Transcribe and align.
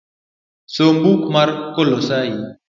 Som 0.77 0.97
buk 1.03 1.21
mar 1.35 1.49
kolosai 1.75 2.29